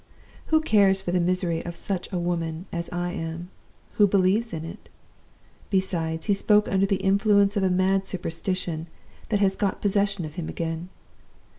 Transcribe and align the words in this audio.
Who 0.47 0.61
cares 0.61 0.99
for 0.99 1.11
the 1.11 1.19
misery 1.19 1.63
of 1.63 1.75
such 1.75 2.11
a 2.11 2.17
woman 2.17 2.65
as 2.71 2.89
I 2.89 3.11
am? 3.11 3.51
who 3.97 4.07
believes 4.07 4.51
in 4.51 4.65
it? 4.65 4.89
Besides, 5.69 6.25
he 6.25 6.33
spoke 6.33 6.67
under 6.67 6.87
the 6.87 6.95
influence 7.05 7.55
of 7.55 7.61
a 7.61 7.69
mad 7.69 8.07
superstition 8.07 8.87
that 9.29 9.41
has 9.41 9.55
got 9.55 9.79
possession 9.79 10.25
of 10.25 10.33
him 10.41 10.49
again. 10.49 10.89